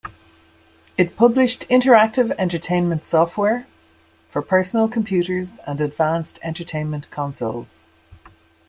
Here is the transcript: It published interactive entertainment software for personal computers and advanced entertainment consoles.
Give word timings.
It 0.97 1.15
published 1.15 1.69
interactive 1.69 2.33
entertainment 2.39 3.05
software 3.05 3.67
for 4.29 4.41
personal 4.41 4.89
computers 4.89 5.59
and 5.67 5.79
advanced 5.79 6.39
entertainment 6.41 7.11
consoles. 7.11 7.83